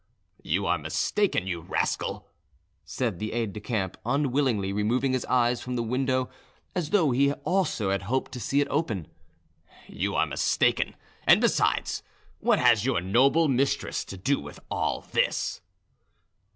[0.41, 2.27] "You are mistaken, you rascal,"
[2.83, 6.27] said the aide de camp, unwillingly removing his eyes from the window,
[6.73, 9.07] as though he also had hoped to see it open,
[9.87, 10.95] "you are mistaken;
[11.27, 12.01] and besides,
[12.39, 15.61] what has your noble mistress to do with all this?"